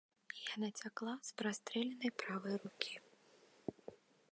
Яна 0.53 0.69
цякла 0.83 1.13
з 1.27 1.35
прастрэленай 1.41 2.11
правай 2.23 2.55
рукі. 2.65 2.93